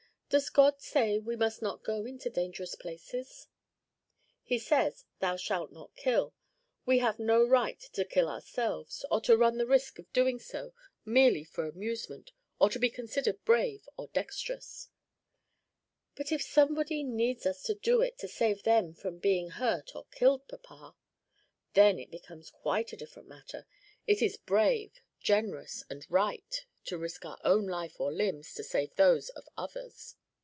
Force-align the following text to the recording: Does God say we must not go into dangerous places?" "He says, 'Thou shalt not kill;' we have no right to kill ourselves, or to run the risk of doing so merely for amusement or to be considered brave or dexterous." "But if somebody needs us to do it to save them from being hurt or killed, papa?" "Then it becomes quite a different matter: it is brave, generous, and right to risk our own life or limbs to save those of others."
Does 0.31 0.49
God 0.49 0.79
say 0.79 1.19
we 1.19 1.35
must 1.35 1.61
not 1.61 1.83
go 1.83 2.05
into 2.05 2.29
dangerous 2.29 2.73
places?" 2.75 3.47
"He 4.41 4.57
says, 4.57 5.03
'Thou 5.19 5.35
shalt 5.35 5.73
not 5.73 5.93
kill;' 5.97 6.33
we 6.85 6.99
have 6.99 7.19
no 7.19 7.43
right 7.45 7.77
to 7.91 8.05
kill 8.05 8.29
ourselves, 8.29 9.03
or 9.11 9.19
to 9.19 9.35
run 9.35 9.57
the 9.57 9.65
risk 9.67 9.99
of 9.99 10.09
doing 10.13 10.39
so 10.39 10.73
merely 11.03 11.43
for 11.43 11.65
amusement 11.65 12.31
or 12.61 12.69
to 12.69 12.79
be 12.79 12.89
considered 12.89 13.43
brave 13.43 13.89
or 13.97 14.07
dexterous." 14.07 14.87
"But 16.15 16.31
if 16.31 16.41
somebody 16.41 17.03
needs 17.03 17.45
us 17.45 17.61
to 17.63 17.75
do 17.75 18.01
it 18.01 18.17
to 18.19 18.29
save 18.29 18.63
them 18.63 18.93
from 18.93 19.17
being 19.19 19.49
hurt 19.49 19.93
or 19.97 20.05
killed, 20.11 20.47
papa?" 20.47 20.95
"Then 21.73 21.99
it 21.99 22.09
becomes 22.09 22.49
quite 22.51 22.93
a 22.93 22.97
different 22.97 23.27
matter: 23.27 23.67
it 24.07 24.21
is 24.21 24.37
brave, 24.37 24.93
generous, 25.19 25.83
and 25.89 26.07
right 26.09 26.65
to 26.85 26.97
risk 26.97 27.25
our 27.25 27.37
own 27.43 27.65
life 27.67 27.99
or 27.99 28.13
limbs 28.13 28.53
to 28.53 28.63
save 28.63 28.95
those 28.95 29.27
of 29.31 29.49
others." 29.57 30.15